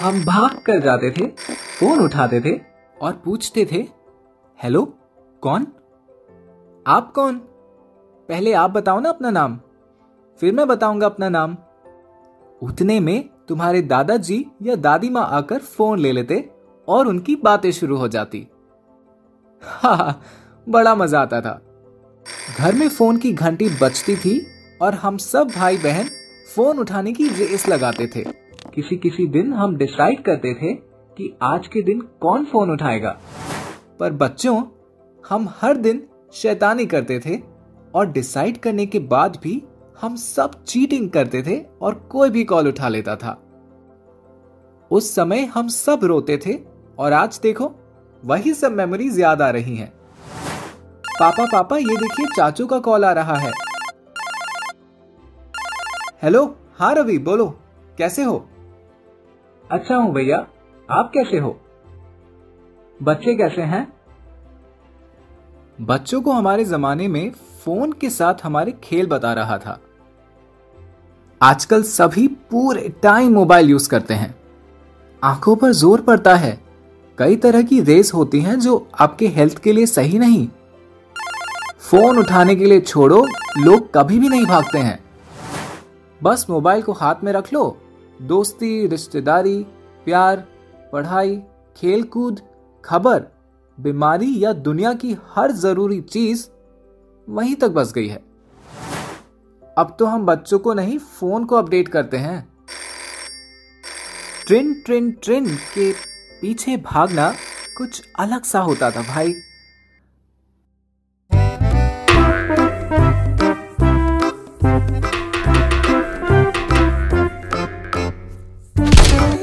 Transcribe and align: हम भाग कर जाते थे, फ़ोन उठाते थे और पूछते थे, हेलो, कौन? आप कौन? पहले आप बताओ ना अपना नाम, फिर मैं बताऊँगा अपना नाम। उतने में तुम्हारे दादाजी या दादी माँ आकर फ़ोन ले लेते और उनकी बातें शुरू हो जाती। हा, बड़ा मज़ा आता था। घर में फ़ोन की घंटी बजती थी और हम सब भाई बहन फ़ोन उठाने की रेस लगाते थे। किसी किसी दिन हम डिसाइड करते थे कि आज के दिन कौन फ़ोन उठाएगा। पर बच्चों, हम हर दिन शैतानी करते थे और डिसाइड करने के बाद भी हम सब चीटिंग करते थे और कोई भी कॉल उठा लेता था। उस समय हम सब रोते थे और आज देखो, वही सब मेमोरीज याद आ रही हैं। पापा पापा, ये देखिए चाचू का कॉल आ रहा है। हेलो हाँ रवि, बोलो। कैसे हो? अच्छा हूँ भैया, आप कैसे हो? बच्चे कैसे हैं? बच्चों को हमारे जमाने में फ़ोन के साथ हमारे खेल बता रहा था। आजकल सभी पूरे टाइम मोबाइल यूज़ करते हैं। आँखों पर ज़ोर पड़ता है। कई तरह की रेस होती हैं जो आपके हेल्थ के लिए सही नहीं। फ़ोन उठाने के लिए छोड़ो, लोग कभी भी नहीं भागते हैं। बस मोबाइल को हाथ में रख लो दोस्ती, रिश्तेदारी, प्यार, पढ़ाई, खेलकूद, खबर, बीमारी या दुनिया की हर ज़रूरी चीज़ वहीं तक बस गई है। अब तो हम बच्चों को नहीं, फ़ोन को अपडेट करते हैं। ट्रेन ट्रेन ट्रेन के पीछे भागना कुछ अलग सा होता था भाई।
हम 0.00 0.24
भाग 0.24 0.54
कर 0.58 0.78
जाते 0.80 1.10
थे, 1.10 1.26
फ़ोन 1.78 2.00
उठाते 2.00 2.40
थे 2.40 2.52
और 2.96 3.12
पूछते 3.24 3.64
थे, 3.72 3.78
हेलो, 4.58 4.82
कौन? 5.42 5.66
आप 6.86 7.12
कौन? 7.12 7.36
पहले 8.28 8.52
आप 8.52 8.70
बताओ 8.70 9.00
ना 9.00 9.08
अपना 9.08 9.30
नाम, 9.30 9.58
फिर 10.40 10.54
मैं 10.54 10.66
बताऊँगा 10.68 11.06
अपना 11.06 11.28
नाम। 11.28 11.56
उतने 12.62 12.98
में 13.00 13.28
तुम्हारे 13.48 13.82
दादाजी 13.82 14.44
या 14.62 14.74
दादी 14.76 15.08
माँ 15.08 15.26
आकर 15.30 15.58
फ़ोन 15.58 15.98
ले 15.98 16.12
लेते 16.12 16.44
और 16.88 17.06
उनकी 17.06 17.36
बातें 17.36 17.70
शुरू 17.72 17.96
हो 17.96 18.08
जाती। 18.08 18.46
हा, 19.62 20.22
बड़ा 20.66 20.94
मज़ा 20.94 21.20
आता 21.20 21.40
था। 21.40 21.60
घर 22.58 22.74
में 22.74 22.88
फ़ोन 22.88 23.16
की 23.16 23.32
घंटी 23.32 23.68
बजती 23.82 24.16
थी 24.16 24.40
और 24.80 24.94
हम 24.94 25.16
सब 25.16 25.50
भाई 25.50 25.76
बहन 25.76 26.08
फ़ोन 26.54 26.78
उठाने 26.78 27.12
की 27.12 27.28
रेस 27.28 27.68
लगाते 27.68 28.06
थे। 28.06 28.24
किसी 28.74 28.96
किसी 28.96 29.26
दिन 29.26 29.52
हम 29.52 29.76
डिसाइड 29.76 30.22
करते 30.22 30.54
थे 30.54 30.74
कि 31.16 31.36
आज 31.42 31.66
के 31.66 31.82
दिन 31.82 32.00
कौन 32.00 32.44
फ़ोन 32.44 32.70
उठाएगा। 32.70 33.20
पर 34.00 34.12
बच्चों, 34.12 34.62
हम 35.28 35.48
हर 35.60 35.76
दिन 35.76 36.06
शैतानी 36.32 36.86
करते 36.86 37.18
थे 37.18 37.38
और 37.94 38.06
डिसाइड 38.06 38.58
करने 38.58 38.86
के 38.86 38.98
बाद 38.98 39.38
भी 39.42 39.62
हम 40.00 40.16
सब 40.16 40.64
चीटिंग 40.64 41.10
करते 41.10 41.42
थे 41.42 41.64
और 41.82 41.94
कोई 41.94 42.30
भी 42.30 42.44
कॉल 42.44 42.68
उठा 42.68 42.88
लेता 42.88 43.16
था। 43.16 43.42
उस 44.90 45.14
समय 45.14 45.44
हम 45.44 45.68
सब 45.68 46.00
रोते 46.04 46.38
थे 46.46 46.58
और 46.98 47.12
आज 47.12 47.40
देखो, 47.42 47.72
वही 48.24 48.54
सब 48.54 48.72
मेमोरीज 48.72 49.20
याद 49.20 49.42
आ 49.42 49.50
रही 49.50 49.76
हैं। 49.76 49.92
पापा 51.20 51.44
पापा, 51.44 51.76
ये 51.76 51.96
देखिए 51.96 52.26
चाचू 52.36 52.66
का 52.66 52.78
कॉल 52.78 53.04
आ 53.04 53.12
रहा 53.12 53.36
है। 53.36 53.52
हेलो 56.22 56.56
हाँ 56.78 56.94
रवि, 56.94 57.18
बोलो। 57.18 57.60
कैसे 57.98 58.22
हो? 58.22 58.48
अच्छा 59.70 59.96
हूँ 59.96 60.12
भैया, 60.14 60.46
आप 60.90 61.10
कैसे 61.14 61.38
हो? 61.38 61.60
बच्चे 63.02 63.34
कैसे 63.34 63.62
हैं? 63.62 63.92
बच्चों 65.80 66.22
को 66.22 66.32
हमारे 66.32 66.64
जमाने 66.64 67.08
में 67.08 67.30
फ़ोन 67.64 67.92
के 67.92 68.10
साथ 68.10 68.34
हमारे 68.42 68.72
खेल 68.84 69.06
बता 69.06 69.32
रहा 69.32 69.58
था। 69.58 69.80
आजकल 71.42 71.82
सभी 71.82 72.28
पूरे 72.28 72.88
टाइम 73.02 73.32
मोबाइल 73.34 73.70
यूज़ 73.70 73.90
करते 73.90 74.14
हैं। 74.14 74.34
आँखों 75.24 75.56
पर 75.56 75.72
ज़ोर 75.72 76.00
पड़ता 76.00 76.34
है। 76.34 76.60
कई 77.18 77.36
तरह 77.36 77.62
की 77.62 77.80
रेस 77.80 78.14
होती 78.14 78.40
हैं 78.40 78.60
जो 78.60 78.88
आपके 79.00 79.28
हेल्थ 79.28 79.58
के 79.58 79.72
लिए 79.72 79.86
सही 79.86 80.18
नहीं। 80.18 80.48
फ़ोन 81.78 82.18
उठाने 82.18 82.56
के 82.56 82.64
लिए 82.64 82.80
छोड़ो, 82.80 83.26
लोग 83.58 83.94
कभी 83.94 84.18
भी 84.18 84.28
नहीं 84.28 84.46
भागते 84.46 84.78
हैं। 84.78 85.04
बस 86.22 86.46
मोबाइल 86.50 86.82
को 86.82 86.92
हाथ 86.92 87.14
में 87.24 87.32
रख 87.32 87.52
लो 87.52 87.78
दोस्ती, 88.22 88.86
रिश्तेदारी, 88.86 89.66
प्यार, 90.04 90.36
पढ़ाई, 90.92 91.36
खेलकूद, 91.76 92.40
खबर, 92.84 93.22
बीमारी 93.80 94.44
या 94.44 94.52
दुनिया 94.52 94.92
की 94.92 95.16
हर 95.34 95.52
ज़रूरी 95.52 96.00
चीज़ 96.00 96.48
वहीं 97.28 97.54
तक 97.54 97.68
बस 97.68 97.92
गई 97.92 98.08
है। 98.08 98.22
अब 99.78 99.96
तो 99.98 100.06
हम 100.06 100.26
बच्चों 100.26 100.58
को 100.58 100.74
नहीं, 100.74 100.98
फ़ोन 100.98 101.44
को 101.44 101.56
अपडेट 101.56 101.88
करते 101.88 102.16
हैं। 102.16 102.52
ट्रेन 104.46 104.74
ट्रेन 104.74 105.10
ट्रेन 105.10 105.46
के 105.48 105.92
पीछे 106.40 106.76
भागना 106.76 107.34
कुछ 107.76 108.02
अलग 108.18 108.42
सा 108.42 108.60
होता 108.60 108.90
था 108.90 109.02
भाई। 109.02 109.34